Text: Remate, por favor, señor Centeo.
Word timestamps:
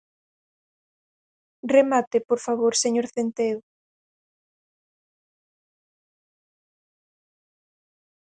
Remate, 1.75 2.17
por 2.29 2.39
favor, 2.45 2.73
señor 2.83 3.05
Centeo. 3.13 3.59